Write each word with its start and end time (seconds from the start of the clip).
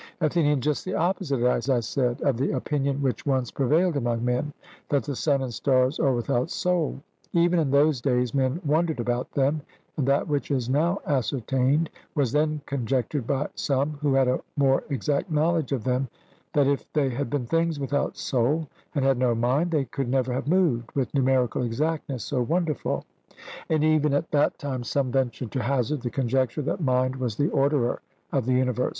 ATHENIAN: 0.19 0.61
Just 0.61 0.83
the 0.83 0.95
opposite, 0.95 1.41
as 1.43 1.69
I 1.69 1.79
said, 1.79 2.21
of 2.23 2.35
the 2.37 2.53
opinion 2.53 3.03
which 3.03 3.23
once 3.27 3.51
prevailed 3.51 3.95
among 3.95 4.25
men, 4.25 4.51
that 4.89 5.03
the 5.03 5.15
sun 5.15 5.43
and 5.43 5.53
stars 5.53 5.99
are 5.99 6.11
without 6.15 6.49
soul. 6.49 7.03
Even 7.33 7.59
in 7.59 7.69
those 7.69 8.01
days 8.01 8.33
men 8.33 8.59
wondered 8.65 8.99
about 8.99 9.31
them, 9.33 9.61
and 9.97 10.07
that 10.07 10.27
which 10.27 10.49
is 10.49 10.67
now 10.71 10.97
ascertained 11.05 11.87
was 12.15 12.31
then 12.31 12.61
conjectured 12.65 13.27
by 13.27 13.47
some 13.53 13.91
who 14.01 14.15
had 14.15 14.27
a 14.27 14.39
more 14.57 14.83
exact 14.89 15.29
knowledge 15.29 15.71
of 15.71 15.83
them 15.83 16.07
that 16.53 16.65
if 16.65 16.91
they 16.93 17.09
had 17.11 17.29
been 17.29 17.45
things 17.45 17.79
without 17.79 18.17
soul, 18.17 18.67
and 18.95 19.05
had 19.05 19.19
no 19.19 19.35
mind, 19.35 19.69
they 19.69 19.85
could 19.85 20.09
never 20.09 20.33
have 20.33 20.47
moved 20.47 20.91
with 20.93 21.13
numerical 21.13 21.61
exactness 21.61 22.23
so 22.23 22.41
wonderful; 22.41 23.05
and 23.69 23.83
even 23.83 24.15
at 24.15 24.31
that 24.31 24.57
time 24.57 24.83
some 24.83 25.11
ventured 25.11 25.51
to 25.51 25.61
hazard 25.61 26.01
the 26.01 26.09
conjecture 26.09 26.63
that 26.63 26.81
mind 26.81 27.17
was 27.17 27.35
the 27.35 27.49
orderer 27.51 28.01
of 28.31 28.47
the 28.47 28.53
universe. 28.53 28.89